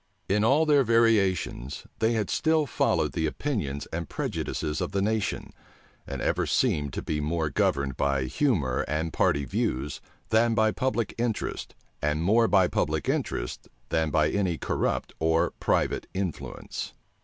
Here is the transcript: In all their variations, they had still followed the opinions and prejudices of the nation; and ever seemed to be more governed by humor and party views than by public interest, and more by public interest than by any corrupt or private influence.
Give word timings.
In 0.27 0.43
all 0.43 0.65
their 0.65 0.83
variations, 0.83 1.85
they 1.99 2.13
had 2.13 2.31
still 2.31 2.65
followed 2.65 3.11
the 3.11 3.27
opinions 3.27 3.85
and 3.93 4.09
prejudices 4.09 4.81
of 4.81 4.93
the 4.93 5.01
nation; 5.03 5.53
and 6.07 6.23
ever 6.23 6.47
seemed 6.47 6.91
to 6.93 7.03
be 7.03 7.21
more 7.21 7.51
governed 7.51 7.97
by 7.97 8.23
humor 8.23 8.83
and 8.87 9.13
party 9.13 9.45
views 9.45 10.01
than 10.29 10.55
by 10.55 10.71
public 10.71 11.13
interest, 11.19 11.75
and 12.01 12.23
more 12.23 12.47
by 12.47 12.67
public 12.67 13.07
interest 13.07 13.67
than 13.89 14.09
by 14.09 14.31
any 14.31 14.57
corrupt 14.57 15.13
or 15.19 15.51
private 15.59 16.07
influence. 16.15 16.95